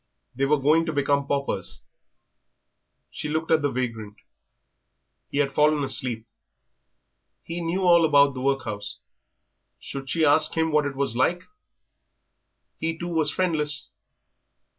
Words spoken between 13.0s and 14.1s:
was friendless.